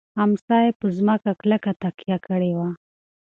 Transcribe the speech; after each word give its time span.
امسا 0.23 0.57
یې 0.65 0.71
په 0.79 0.85
مځکه 1.07 1.31
کلکه 1.41 1.71
تکیه 1.81 2.17
کړې 2.27 2.51
وه. 2.57 2.69